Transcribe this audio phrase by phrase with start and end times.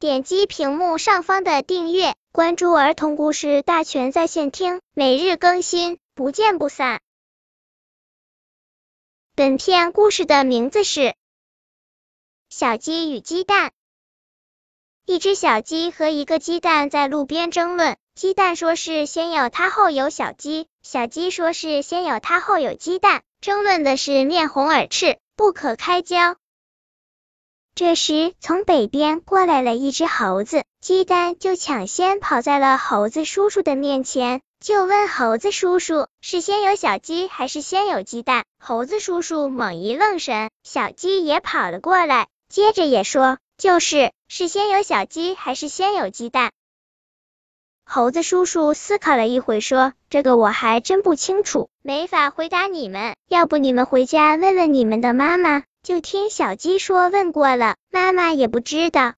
[0.00, 7.00] 点击屏幕上方的订阅，关注儿童故事大全在线听，每日更新，不见不散。
[9.34, 11.00] 本片故事的名字是
[12.48, 13.70] 《小鸡与鸡蛋》。
[15.04, 26.36] 一只小鸡和一个鸡蛋在路边争论，鸡蛋说是先有它后有小鸡，小鸡说是先有它后有鸡蛋，争论的是面红耳赤，不可开交。
[27.78, 38.42] 这时，从北边过来了一只猴子，鸡蛋就抢先跑在了猴子叔叔的面前，就问猴子叔叔是先有小鸡还是先有鸡蛋。
[38.58, 46.50] 猴子叔叔猛一愣神，小鸡也跑了过来，接着也说就是是先有小鸡还是先有鸡蛋。
[47.84, 55.62] 猴子叔叔思考了一会，说这个我还真不清楚，没法回答你们，要不你们回家问问你们的妈妈。
[55.82, 59.14] 就听小鸡说问过了，妈妈也不知道。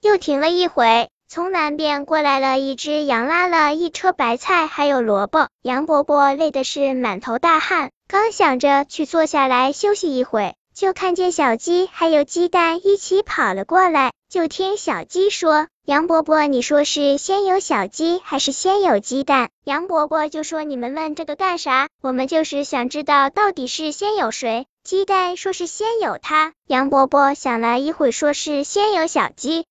[0.00, 5.48] 又停了一会，从南边过来了一只羊，拉了一车白菜还有萝卜。
[5.62, 14.12] 杨伯伯累的是满头大汗，刚想着去坐下来休息一会，就看见小鸡还有鸡蛋一起跑了过来。
[14.28, 21.87] 就听小鸡说：“杨伯伯，你说是先有小鸡还是先有鸡蛋？”杨伯伯就说：“你们问这个干啥？
[22.00, 26.54] 我们就是想知道到底是先有谁。”鸡蛋说是先有它。
[26.66, 29.66] 杨伯伯想了一会，说是先有小鸡。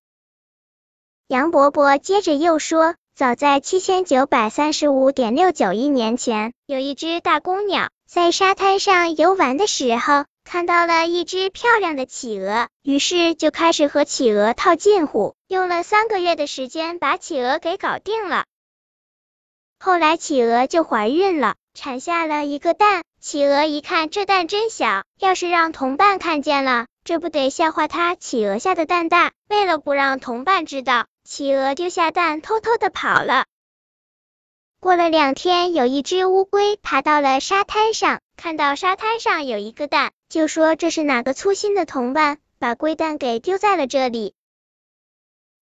[1.28, 18.46] 杨伯伯接着又说：“早在七千九百三十五点六九亿年前，有一只大公鸟在沙滩上游玩的时候。”看到了一只漂亮的企鹅，于是就开始和企鹅套近乎，用了三个月的时间把企鹅给搞定了。
[19.78, 23.04] 后来企鹅就怀孕了，产下了一个蛋。
[23.22, 29.32] 企鹅一看这蛋真小，要是让同伴看见了，这不得笑话它企鹅下的蛋大。
[29.48, 33.46] 为了不让同伴知道，企鹅丢下蛋，偷偷的跑了。
[34.80, 40.14] 过了两天，有一只乌龟爬到了沙滩上，看到沙滩上有一个蛋。
[40.30, 44.34] 就说这是哪个粗心的同伴把龟蛋给丢在了这里。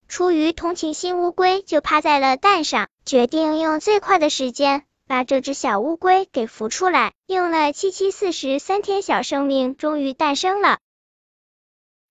[0.08, 7.14] 出于同情心，乌龟就趴在了蛋上，决定用最快的时间把这只小乌龟给孵出来。
[7.28, 10.80] 用了七七四十三天，小生命终于诞生了。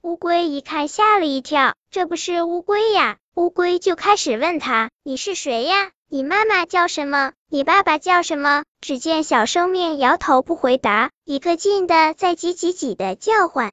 [0.02, 3.16] 乌龟一看，吓了一跳，这不是乌龟呀！
[3.34, 5.90] 乌龟就开始问他：“你是谁呀？
[6.08, 7.32] 你妈妈叫什么？
[7.48, 13.72] 你爸爸叫什么？”只见小生命摇头不回答，一个劲的在叽叽叽的叫唤。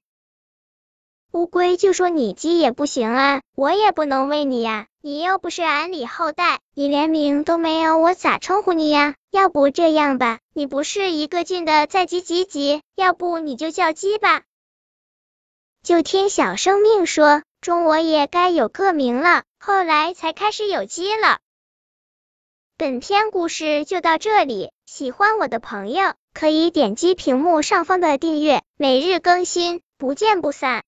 [1.34, 9.16] 乌龟就说：“你鸡也不行啊，我也不能喂你呀，你又不是俺里后代，你连名都没有，我咋称呼你呀？
[9.32, 14.44] 要不这样吧，你不是一个劲的在叽叽叽，要不你就叫鸡吧。”
[15.82, 21.40] 就听小生命说：“中我也该有个名了。”后来才开始有鸡了。
[22.78, 30.80] 本篇故事就到这里，喜欢我的朋友可以点击屏幕上方的订阅，每日更新，不见不散。